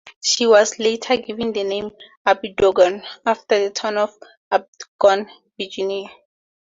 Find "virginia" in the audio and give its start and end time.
5.59-6.09